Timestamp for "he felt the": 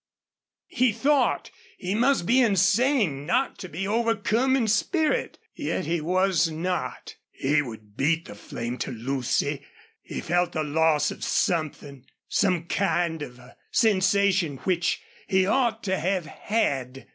10.01-10.63